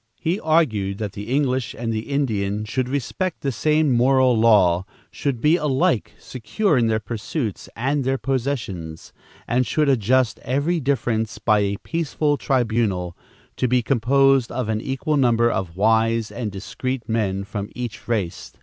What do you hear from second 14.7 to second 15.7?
equal number